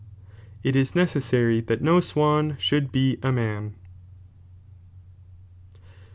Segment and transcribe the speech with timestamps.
[0.65, 3.75] I is ncceaaary thai no awan should be a man.
[5.75, 5.79] ix.